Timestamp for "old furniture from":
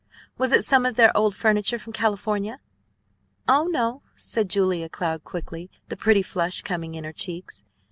1.15-1.93